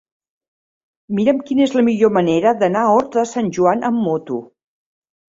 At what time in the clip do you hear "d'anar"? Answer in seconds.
2.63-2.85